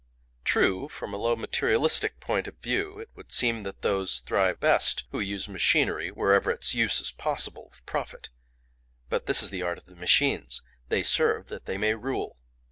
"True, 0.43 0.89
from 0.89 1.13
a 1.13 1.17
low 1.17 1.35
materialistic 1.35 2.19
point 2.19 2.47
of 2.47 2.57
view, 2.57 2.97
it 2.97 3.11
would 3.13 3.31
seem 3.31 3.61
that 3.61 3.83
those 3.83 4.21
thrive 4.21 4.59
best 4.59 5.03
who 5.11 5.19
use 5.19 5.47
machinery 5.47 6.09
wherever 6.09 6.49
its 6.49 6.73
use 6.73 6.99
is 6.99 7.11
possible 7.11 7.67
with 7.69 7.85
profit; 7.85 8.29
but 9.09 9.27
this 9.27 9.43
is 9.43 9.51
the 9.51 9.61
art 9.61 9.77
of 9.77 9.85
the 9.85 9.95
machines—they 9.95 11.03
serve 11.03 11.49
that 11.49 11.67
they 11.67 11.77
may 11.77 11.93
rule. 11.93 12.37